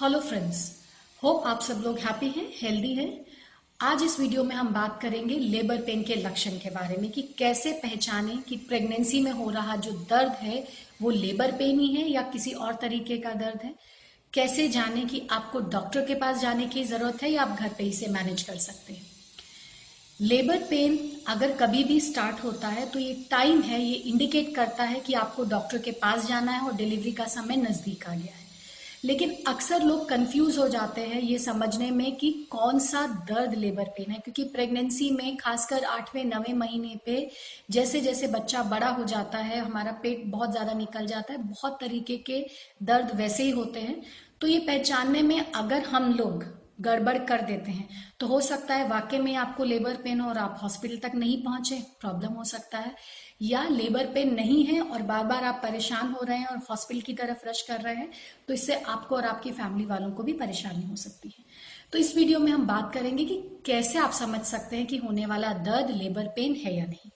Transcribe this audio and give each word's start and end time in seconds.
Hello 0.00 0.18
friends 0.20 0.58
hope 1.22 1.46
आप 1.46 1.62
सब 1.62 1.80
लोग 1.84 1.98
हैप्पी 1.98 2.26
हैं 2.26 2.44
हेल्दी 2.54 2.92
हैं. 2.94 3.08
आज 3.80 4.02
इस 4.02 4.18
वीडियो 4.20 4.44
में 4.44 4.54
हम 4.56 4.68
बात 4.74 5.00
करेंगे 5.02 5.34
लेबर 5.36 5.80
पेन 5.82 6.02
के 6.02 6.14
लक्षण 6.16 6.58
के 6.58 6.70
बारे 6.70 6.96
में 6.96 7.10
कि 7.12 7.22
कैसे 7.38 7.72
पहचाने 7.82 8.36
कि 8.48 8.56
प्रेगनेंसी 8.68 9.20
में 9.22 9.30
हो 9.30 9.48
रहा 9.50 9.76
जो 9.76 9.92
दर्द 10.10 10.32
है, 10.42 10.62
वो 11.02 11.10
लेबर 11.10 11.52
पेन 11.52 11.80
ही 11.80 11.88
है 11.94 12.08
या 12.10 12.22
किसी 12.30 12.52
और 12.52 12.74
तरीके 12.82 13.18
का 13.18 13.32
दर्द 13.34 13.64
है. 13.64 13.74
कैसे 14.32 14.68
जाने 14.68 15.04
कि 15.04 15.26
आपको 15.30 15.60
डॉक्टर 15.70 16.06
के 16.06 16.14
पास 16.14 16.40
जाने 16.42 16.66
की 16.66 16.84
ज़रूरत 16.84 17.22
है 17.22 17.30
या 17.30 17.42
आप 17.42 17.58
घर 17.60 17.68
पे 17.68 17.84
ही 17.84 17.92
से 17.92 18.08
मैनेज 18.12 18.42
कर 18.42 18.56
सकते 18.60 18.92
हैं. 18.92 19.06
लेबर 20.20 20.66
पेन 20.70 20.98
अगर 21.28 21.56
कभी 21.56 21.84
भी 21.84 22.00
स्टार्ट 22.00 22.44
होता 22.44 22.68
है 22.68 22.90
तो 22.90 22.98
ये 22.98 23.14
टाइम 23.30 23.62
है, 23.62 23.82
ये 23.82 23.94
इंडिकेट 23.94 24.54
करता 24.56 24.84
है 24.84 25.00
कि 25.00 25.14
आपको 25.16 25.44
डॉक्टर 25.46 25.78
के 25.78 25.90
पास 26.02 26.28
जाना 26.28 26.52
है 26.52 26.66
और 26.66 26.76
डिलीवरी 26.76 27.12
का 27.12 27.24
समय 27.32 27.56
नज़दीक 27.58 28.06
आ 28.06 28.14
गया 28.14 28.34
है. 28.34 28.46
लेकिन 29.04 29.34
अक्सर 29.46 29.82
लोग 29.82 30.08
कंफ्यूज 30.08 30.58
हो 30.58 30.66
जाते 30.68 31.00
हैं 31.00 31.20
ये 31.22 31.38
समझने 31.38 31.90
में 31.90 32.16
कि 32.16 32.30
कौन 32.50 32.78
सा 32.78 33.06
दर्द 33.28 33.54
लेबर 33.54 33.84
पेन 33.88 34.10
है, 34.10 34.18
क्योंकि 34.18 34.44
प्रेगनेंसी 34.44 35.10
में 35.10 35.36
खासकर 35.36 35.84
आठवें, 35.86 36.24
नवें 36.24 36.52
महीने 36.54 36.98
पे 37.06 37.30
जैसे 37.70 38.00
जैसे 38.00 38.26
बच्चा 38.28 38.62
बड़ा 38.64 38.88
हो 38.88 39.04
जाता 39.04 39.38
है, 39.38 39.60
हमारा 39.60 39.92
पेट 40.02 40.24
बहुत 40.26 40.50
ज़्यादा 40.52 40.72
निकल 40.74 41.06
जाता 41.06 41.32
है, 41.32 41.38
बहुत 41.40 41.78
तरीके 41.80 42.16
के 42.20 42.44
दर्द 42.82 43.16
वैसे 43.16 43.42
ही 43.42 43.50
होते 43.50 43.80
हैं। 43.80 44.00
तो 44.40 44.46
ये 44.46 44.58
पहचानने 44.58 45.22
में 45.22 45.40
अगर 45.52 45.82
हम 45.84 46.12
लोग 46.12 46.44
गड़बड़ 46.78 47.16
कर 47.18 47.40
देते 47.42 47.70
हैं। 47.70 47.88
तो 48.20 48.26
हो 48.26 48.40
सकता 48.40 48.74
है 48.74 48.88
वाकई 48.88 49.18
में 49.18 49.34
आपको 49.36 49.64
लेबर 49.64 49.94
पेन 49.94 50.20
और 50.20 50.38
आप 50.38 50.58
हॉस्पिटल 50.62 50.98
तक 50.98 51.14
नहीं 51.14 51.42
पहुँचे, 51.44 51.78
प्रॉब्लम 52.00 52.32
हो 52.32 52.44
सकता 52.44 52.78
है। 52.78 52.94
या 53.42 53.62
लेबर 53.64 54.06
पेन 54.06 54.34
नहीं 54.34 54.64
है 54.64 54.80
और 54.80 55.02
बार 55.02 55.24
बार 55.24 55.44
आप 55.44 55.60
परेशान 55.62 56.12
हो 56.12 56.24
रहे 56.24 56.38
हैं 56.38 56.46
और 56.46 56.56
हॉस्पिटल 56.70 57.00
की 57.00 57.12
तरफ़ 57.14 57.46
रश 57.48 57.62
कर 57.62 57.80
रहे 57.80 57.94
हैं 57.94 58.10
तो 58.48 58.54
इससे 58.54 58.74
आपको 58.74 59.16
और 59.16 59.24
आपकी 59.24 59.50
फैमिली 59.52 59.86
वालों 59.86 60.10
को 60.10 60.22
भी 60.22 60.32
परेशानी 60.34 60.82
हो 60.82 60.96
सकती 60.96 61.28
है। 61.28 61.44
तो 61.92 61.98
इस 61.98 62.16
वीडियो 62.16 62.38
में 62.38 62.50
हम 62.52 62.66
बात 62.66 62.92
करेंगे 62.94 63.24
कि 63.24 63.36
कैसे 63.66 63.98
आप 63.98 64.12
समझ 64.12 64.40
सकते 64.40 64.76
हैं 64.76 64.86
कि 64.86 64.96
होने 64.96 65.26
वाला 65.26 65.52
दर्द 65.52 65.90
लेबर 65.92 66.26
पेन 66.26 66.54
है 66.56 66.74
या 66.76 66.84
नहीं। 66.86 67.10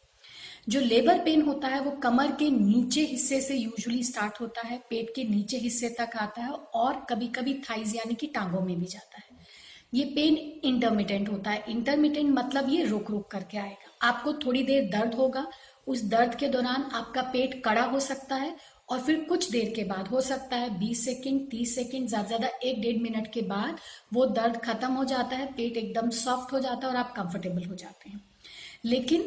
जो 0.69 0.81
लेबर 0.81 1.19
पेन 1.19 1.43
होता 1.43 1.69
है 1.69 1.81
वो 1.81 1.91
कमर 1.93 2.33
के 2.33 2.51
नीचे 2.51 3.01
हिस्से 3.03 3.41
से 3.41 3.57
यूजुअली 3.57 4.03
स्टार्ट 4.05 4.41
होता 4.41 4.67
है, 4.67 4.79
पेट 4.91 5.13
के 5.17 5.25
नीचे 5.25 5.59
हिस्से 5.59 5.89
तक 5.99 6.17
आता 6.17 6.43
है 6.43 6.51
और 6.51 7.05
कभी 7.11 7.29
कभी 7.29 7.55
थाइज 7.71 7.95
यानी 7.97 8.15
कि 8.15 8.27
टांगों 8.27 8.61
में 8.61 8.79
भी 8.81 8.87
जाता 8.87 9.19
है। 9.19 9.32
ये 9.93 10.05
पेन 10.07 10.37
इंटरमीडियंट 10.65 11.29
होता 11.29 11.51
है। 11.51 11.65
इंटरमीडियंट 11.69 12.31
मतलब 12.31 12.69
ये 12.69 12.85
रुक 12.85 13.11
रुक 13.11 13.31
करके 13.31 13.59
आएगा। 13.59 14.07
आपको 14.09 14.33
थोड़ी 14.45 14.63
देर 14.63 14.89
दर्द 14.91 15.15
होगा। 15.15 15.47
उस 15.87 16.05
दर्द 16.05 16.35
के 16.35 16.49
दौरान 16.49 16.83
आपका 16.95 17.23
पेट 17.33 17.63
कड़ा 17.65 17.83
हो 17.85 18.01
सकता 18.01 18.37
है 18.37 18.55
और 18.89 19.01
फिर 19.01 19.21
कुछ 19.29 19.51
देर 19.51 19.73
के 19.77 19.85
बाद 19.85 20.09
हो 20.09 20.21
सकता 20.21 20.57
है 20.57 20.69
20 20.81 21.05
सेकंड 21.05 21.49
30 21.51 21.75
सेकंड, 21.75 22.09
ज़्यादा 22.09 22.27
ज़्यादा 22.27 22.49
एक 22.63 22.81
डेढ़ 22.83 23.03
मिनट 23.03 23.33
के 23.33 23.43
बाद 23.43 23.79
वो 24.15 24.27
दर्द 24.29 24.57
खत्म 24.57 24.93
हो 24.93 25.05
जाता 25.05 25.37
है, 25.37 25.47
पेट 25.47 25.77
एकदम 25.77 26.11
सॉफ्ट 26.17 26.53
हो 26.53 26.61
जाता 26.61 26.87
है 26.87 26.93
और 26.93 26.99
आप 26.99 27.13
कंफर्टेबल 27.17 27.65
हो 27.65 27.75
जाते 27.75 28.11
हैं। 28.11 28.23
लेकिन 28.85 29.23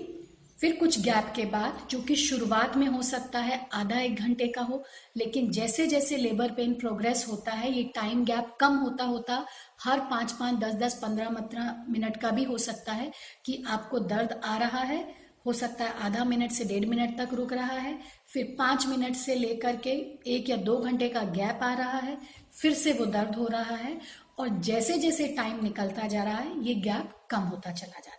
फिर 0.60 0.76
कुछ 0.76 1.00
गैप 1.00 1.32
के 1.36 1.46
बाद, 1.46 1.88
जो 1.90 2.00
कि 2.02 2.16
शुरुआत 2.16 2.78
में 2.78 2.88
हो 2.88 3.02
सकता 3.02 3.40
है, 3.40 3.60
आधा 3.74 4.00
एक 4.00 4.16
घंटे 4.16 4.48
का 4.48 4.62
हो, 4.62 4.84
लेकिन 5.18 5.52
जैसे 5.52 5.88
जैसे 5.88 6.18
लेबर 6.18 6.52
पेन 6.52 6.74
प्रोग्रेस 6.74 7.26
होता 7.30 7.52
है, 7.52 7.72
ये 7.72 7.84
टाइम 7.96 8.24
गैप 8.26 8.56
कम 8.60 8.78
होता 8.78 9.04
होता 9.04 9.46
हर 9.84 10.00
पाँच 10.00 10.32
पाँच 10.32 10.60
दस 10.60 10.74
दस 10.74 11.00
पंद्रह 11.04 11.30
पंद्रह 11.30 11.86
मिनट 11.90 12.18
का 12.18 12.32
भी 12.32 12.44
हो 12.44 12.58
सकता 12.58 12.94
है 12.94 13.12
कि 13.46 13.64
आपको 13.68 14.00
दर्द 14.00 14.40
आ 14.44 14.58
रहा 14.58 14.82
है, 14.84 15.04
हो 15.46 15.54
सकता 15.54 15.84
है 15.84 15.94
आधा 16.02 16.24
मिनट 16.24 16.52
से 16.52 16.66
डेढ़ 16.66 16.86
मिनट 16.86 17.18
तक 17.18 17.34
रुक 17.34 17.54
रहा 17.54 17.78
है, 17.78 17.98
फिर 18.28 18.56
पाँच 18.60 18.88
मिनट 18.88 19.16
से 19.16 19.36
लेकर 19.36 19.76
के 19.78 19.90
एक 20.28 20.50
या 20.50 20.56
दो 20.58 20.78
घंटे 20.78 21.10
का 21.10 21.22
गैप 21.22 21.60
आ 21.64 21.74
रहा 21.74 21.98
है, 21.98 22.18
फिर 22.54 22.74
से 22.74 22.94
वो 22.94 23.06
दर्द 23.06 23.36
हो 23.36 23.48
रहा 23.48 23.76
है, 23.76 24.00
और 24.40 24.50
जैसे 24.60 24.98
जैसे 24.98 25.28
टाइम 25.28 25.64
निकलता 25.64 26.08
जा 26.08 26.24
रहा 26.24 26.38
है, 26.38 26.64
ये 26.66 26.76
गैप 26.76 27.12
कम 27.30 27.40
होता 27.40 27.72
चला 27.72 28.00
जा 28.00 28.08
रहा 28.08 28.12
है। 28.12 28.15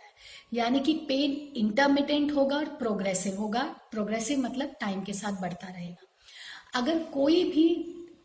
यानी 0.53 0.81
कि 0.81 0.93
पेन 1.09 1.33
इंटरमीडियंट 1.57 2.33
होगा 2.33 2.57
और 2.57 2.65
प्रोग्रेसिव 2.79 3.37
होगा। 3.37 3.63
प्रोग्रेसिव 3.91 4.39
मतलब 4.39 4.75
टाइम 4.81 5.03
के 5.03 5.13
साथ 5.13 5.41
बढ़ता 5.41 5.69
रहेगा। 5.69 6.07
अगर 6.75 6.99
कोई 7.13 7.43
भी 7.45 7.69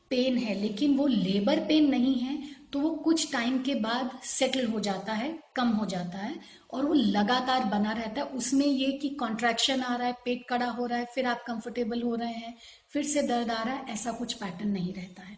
पेन 0.09 0.37
है, 0.37 0.53
लेकिन 0.55 0.95
वो 0.97 1.07
लेबर 1.07 1.59
पेन 1.59 1.89
नहीं 1.89 2.15
है 2.15 2.39
तो 2.73 2.79
वो 2.79 2.89
कुछ 2.95 3.31
टाइम 3.31 3.57
के 3.63 3.73
बाद 3.75 4.11
सेटल 4.23 4.65
हो 4.65 4.79
जाता 4.79 5.13
है, 5.13 5.31
कम 5.55 5.69
हो 5.69 5.85
जाता 5.85 6.17
है 6.17 6.35
और 6.73 6.85
वो 6.85 6.93
लगातार 6.93 7.63
बना 7.63 7.91
रहता 7.91 8.21
है। 8.21 8.27
उसमें 8.29 8.65
ये 8.65 8.91
कि 8.91 9.09
कॉन्ट्रैक्शन 9.11 9.81
आ 9.81 9.95
रहा 9.95 10.07
है, 10.07 10.13
पेट 10.25 10.45
कड़ा 10.49 10.65
हो 10.67 10.85
रहा 10.85 10.99
है, 10.99 11.05
फिर 11.05 11.25
आप 11.25 11.43
कंफर्टेबल 11.47 12.01
हो 12.01 12.15
रहे 12.15 12.33
हैं, 12.33 12.55
फिर 12.89 13.03
से 13.03 13.21
दर्द 13.21 13.51
आ 13.51 13.61
रहा 13.63 13.75
है, 13.75 13.85
ऐसा 13.89 14.11
कुछ 14.11 14.33
पैटर्न 14.33 14.69
नहीं 14.69 14.93
रहता 14.93 15.23
है। 15.23 15.37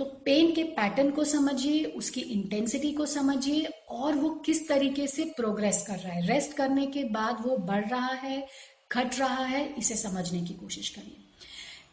तो 0.00 0.04
पेन 0.24 0.54
के 0.54 0.62
पैटर्न 0.64 1.10
को 1.10 1.24
समझिए, 1.24 1.84
उसकी 1.84 2.20
इंटेंसिटी 2.20 2.92
को 2.92 3.06
समझिए 3.06 3.64
और 3.90 4.14
वो 4.14 4.30
किस 4.46 4.68
तरीके 4.68 5.06
से 5.06 5.24
प्रोग्रेस 5.36 5.84
कर 5.86 5.98
रहा 5.98 6.12
है। 6.12 6.26
रेस्ट 6.26 6.52
करने 6.52 6.86
के 6.86 7.02
बाद 7.10 7.42
वो 7.46 7.56
बढ़ 7.56 7.88
रहा 7.88 8.12
है, 8.14 8.46
घट 8.92 9.18
रहा 9.18 9.44
है, 9.44 9.62
इसे 9.78 9.96
समझने 9.96 10.40
की 10.42 10.54
कोशिश 10.54 10.88
करिए। 10.88 11.16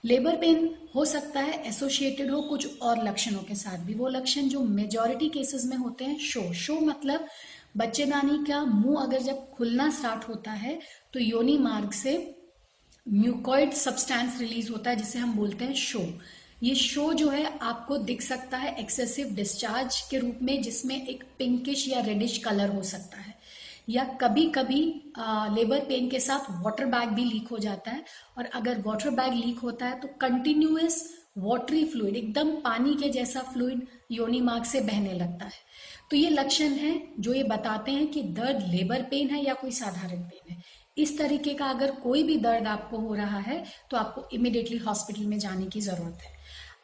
लेबर 0.06 0.36
पेन 0.36 0.70
हो 0.96 1.06
सकता 1.06 1.40
है 1.40 1.62
एसोसिएटेड 1.68 2.32
हो, 2.32 2.42
कुछ 2.42 2.80
और 2.82 3.04
लक्षणों 3.04 3.44
के 3.44 3.56
साथ 3.56 3.86
भी। 3.86 3.94
वो 3.94 4.08
लक्षण 4.10 4.48
जो 4.48 4.60
मेजोरिटी 4.62 5.30
केसेस 5.30 5.66
में 5.66 5.78
होते 5.78 6.06
हैं 6.06 6.18
शो 6.22 6.54
शो 6.56 6.80
मतलब 6.82 7.28
बच्चेदानी 7.78 8.44
का 8.46 8.64
मुँह 8.66 9.02
अगर 9.02 9.22
जब 9.22 9.46
खुलना 9.52 9.90
स्टार्ट 9.92 10.28
होता 10.30 10.52
है 10.54 10.80
तो 11.14 11.20
योनि 11.20 11.58
मार्ग 11.60 11.92
से 11.94 12.18
म्यूकॉइड 13.06 13.74
सब्सटेंस 13.76 14.40
रिलीज़ 14.40 14.72
होता 14.72 14.90
है, 14.90 14.96
जिसे 14.96 15.20
हम 15.20 15.34
बोलते 15.34 15.66
हैं 15.66 15.74
शो 15.76 16.00
ये 16.62 16.76
शो 16.76 17.12
जो 17.14 17.30
है 17.30 17.58
आपको 17.62 17.98
दिख 18.00 18.22
सकता 18.22 18.58
है 18.58 18.74
एक्सेसिव 18.80 19.34
डिस्चार्ज 19.36 20.00
के 20.12 20.18
रूप 20.18 20.40
में, 20.42 20.62
जिसमें 20.62 20.96
एक 20.98 21.24
पिंकिश 21.40 21.88
या 21.88 22.00
रेडिश 22.02 22.38
कलर 22.38 22.70
हो 22.70 22.82
सकता 22.84 23.18
है। 23.18 23.36
या 23.90 24.04
कभी 24.22 24.46
कभी 24.52 24.82
लेबर 25.52 25.80
पेन 25.80 26.10
के 26.10 26.20
साथ 26.20 26.50
वाटर 26.64 26.86
बैग 26.86 27.10
भी 27.10 27.26
लीक 27.26 27.48
हो 27.48 27.58
जाता 27.58 27.92
है। 27.92 28.04
और 28.38 28.46
अगर 28.46 28.82
वाटर 28.86 29.10
बैग 29.12 29.34
लीक 29.36 29.60
होता 29.60 29.86
है 29.86 30.00
तो 30.00 30.08
कंटिन्यूस 30.22 31.04
वाटरी 31.38 31.84
फ्लूइड 31.86 32.16
एकदम 32.16 32.52
पानी 32.62 32.94
के 32.96 33.10
जैसा 33.10 33.42
फ्लूइड 33.44 33.86
योनी 34.12 34.42
मार्ग 34.42 34.64
से 34.64 34.82
बहने 34.82 35.14
लगता 35.14 35.46
है। 35.46 35.66
तो 36.12 36.18
ये 36.18 36.30
लक्षण 36.30 36.72
है 36.74 37.02
जो 37.20 37.34
ये 37.34 37.44
बताते 37.46 37.92
हैं 37.92 38.08
कि 38.08 38.24
दर्द 38.34 38.66
लेबर 38.72 39.02
पेन 39.02 39.30
है 39.30 39.44
या 39.46 39.54
कोई 39.54 39.72
साधारण 39.74 40.22
पेन 40.22 40.52
है। 40.52 40.62
इस 40.98 41.18
तरीके 41.18 41.54
का 41.54 41.66
अगर 41.66 41.92
कोई 42.04 42.24
भी 42.24 42.38
दर्द 42.40 42.68
आपको 42.68 43.00
हो 43.00 43.14
रहा 43.16 43.40
है 43.40 43.64
तो 43.92 43.98
आपको 43.98 44.28
इमिडिएटली 44.34 44.78
हॉस्पिटल 44.78 45.26
में 45.26 45.38
जाने 45.40 45.66
की 45.66 45.82
ज़रूरत 45.82 46.22
है। 46.22 46.36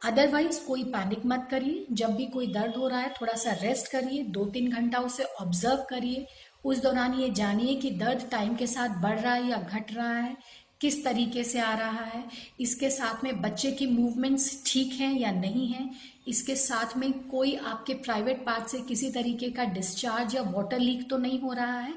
अदरवाइज़ 0.04 0.60
कोई 0.66 0.84
पैनिक 0.84 1.26
मत 1.26 1.48
करिए। 1.52 1.86
जब 1.92 2.16
भी 2.16 2.26
कोई 2.26 2.48
दर्द 2.48 2.76
हो 2.76 2.88
रहा 2.88 3.00
है, 3.00 3.14
थोड़ा 3.22 3.34
सा 3.34 3.52
रेस्ट 3.62 3.92
करिए। 3.92 4.24
दो 4.24 4.46
तीन 4.46 4.70
घंटा 4.72 5.00
उसे 5.00 5.24
ऑब्ज़र्व 5.24 5.86
करिए। 5.90 6.26
उस 6.66 6.82
दौरान 6.82 7.14
ये 7.14 7.30
जानिए 7.30 7.76
कि 7.76 7.92
दर्द 7.92 8.28
टाइम 8.32 8.56
के 8.56 8.68
साथ 8.68 9.02
बढ़ 9.02 9.20
रहा 9.20 9.34
है 9.34 9.48
या 9.50 9.58
घट 9.58 9.94
रहा 9.94 10.14
है, 10.14 10.36
किस 10.82 11.04
तरीके 11.06 11.44
से 11.44 11.60
आ 11.60 11.74
रहा 11.74 12.04
है। 12.04 12.24
इसके 12.60 12.90
साथ 12.90 13.24
में 13.24 13.42
बच्चे 13.42 13.72
की 13.72 13.88
मूवमेंट्स 13.88 14.64
ठीक 14.66 14.94
हैं 14.94 15.14
या 15.14 15.32
नहीं 15.32 15.68
है। 15.68 15.90
इसके 16.28 16.56
साथ 16.56 16.98
में 16.98 17.12
कोई 17.28 17.56
आपके 17.56 17.94
प्राइवेट 17.94 18.46
पार्ट 18.46 18.68
से 18.68 18.80
किसी 18.80 19.10
तरीके 19.12 19.50
का 19.50 19.64
डिस्चार्ज 19.66 20.36
या 20.36 20.42
वाटर 20.42 20.80
लीक 20.80 21.10
तो 21.10 21.18
नहीं 21.18 21.40
हो 21.40 21.54
रहा 21.54 21.80
है। 21.80 21.94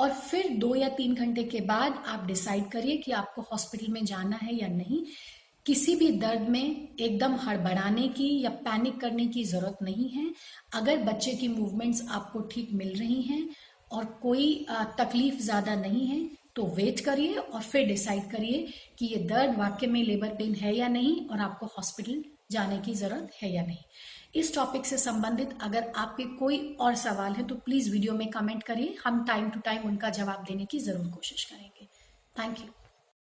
और 0.00 0.10
फिर 0.10 0.48
दो 0.58 0.74
या 0.74 0.88
तीन 0.88 1.14
घंटे 1.14 1.44
के 1.44 1.60
बाद 1.60 2.02
आप 2.06 2.26
डिसाइड 2.26 2.70
करिए 2.70 2.96
कि 2.96 3.12
आपको 3.12 3.42
हॉस्पिटल 3.42 3.92
में 3.92 4.04
जाना 4.04 4.36
है 4.36 4.54
या 4.54 4.68
नहीं। 4.68 5.04
किसी 5.70 5.94
भी 5.96 6.10
दर्द 6.18 6.48
में 6.50 6.96
एकदम 7.00 7.34
हड़बड़ाने 7.38 8.06
की 8.10 8.28
या 8.40 8.50
पैनिक 8.62 9.00
करने 9.00 9.26
की 9.26 9.44
ज़रूरत 9.46 9.76
नहीं 9.82 10.08
है। 10.10 10.24
अगर 10.74 10.96
बच्चे 11.04 11.32
की 11.34 11.48
मूवमेंट्स 11.48 12.02
आपको 12.10 12.40
ठीक 12.52 12.70
मिल 12.74 12.88
रही 12.94 13.20
हैं 13.22 13.48
और 13.90 14.04
कोई 14.22 14.48
तकलीफ़ 14.98 15.40
ज़्यादा 15.42 15.74
नहीं 15.76 16.06
है 16.06 16.18
तो 16.56 16.66
वेट 16.76 17.00
करिए 17.00 17.36
और 17.36 17.62
फिर 17.62 17.86
डिसाइड 17.88 18.30
करिए 18.30 18.66
कि 18.98 19.06
ये 19.06 19.18
दर्द 19.26 19.56
वाक्य 19.58 19.86
में 19.86 20.02
लेबर 20.02 20.34
पेन 20.36 20.54
है 20.54 20.74
या 20.76 20.88
नहीं 20.88 21.14
और 21.26 21.40
आपको 21.40 21.66
हॉस्पिटल 21.76 22.22
जाने 22.50 22.78
की 22.80 22.94
ज़रूरत 22.94 23.30
है 23.42 23.52
या 23.52 23.62
नहीं। 23.62 24.40
इस 24.40 24.54
टॉपिक 24.54 24.86
से 24.86 24.98
संबंधित 24.98 25.56
अगर 25.62 25.90
आपके 25.96 26.24
कोई 26.36 26.58
और 26.80 26.94
सवाल 26.96 27.32
है 27.34 27.46
तो 27.46 27.54
प्लीज़ 27.64 27.90
वीडियो 27.92 28.14
में 28.14 28.28
कमेंट 28.30 28.62
करिए। 28.62 28.96
हम 29.04 29.24
टाइम 29.24 29.48
टू 29.50 29.60
टाइम 29.60 29.88
उनका 29.88 30.10
जवाब 30.12 30.44
देने 30.48 30.64
की 30.66 30.78
ज़रूर 30.80 31.06
कोशिश 31.10 31.44
करेंगे। 31.44 31.88
Thank 32.36 32.60
you 32.60 32.66